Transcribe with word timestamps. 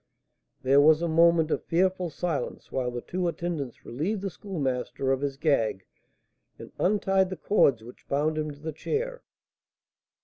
There 0.63 0.81
was 0.81 1.03
a 1.03 1.07
moment 1.07 1.51
of 1.51 1.63
fearful 1.63 2.09
silence 2.09 2.71
while 2.71 2.89
the 2.89 3.01
two 3.03 3.27
attendants 3.27 3.85
relieved 3.85 4.21
the 4.23 4.31
Schoolmaster 4.31 5.11
of 5.11 5.21
his 5.21 5.37
gag 5.37 5.85
and 6.57 6.71
untied 6.79 7.29
the 7.29 7.37
cords 7.37 7.83
which 7.83 8.07
bound 8.09 8.35
him 8.35 8.49
to 8.49 8.59
the 8.59 8.73
chair. 8.73 9.21